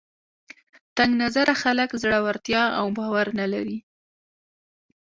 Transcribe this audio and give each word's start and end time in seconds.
تنګ 0.97 1.11
نظره 1.23 1.53
خلک 1.63 1.89
زړورتیا 2.01 2.63
او 2.79 2.85
باور 2.97 3.27
نه 3.39 3.45
لري 3.53 3.77